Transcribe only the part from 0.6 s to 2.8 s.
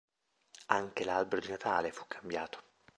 Anche l'albero di Natale fu cambiato.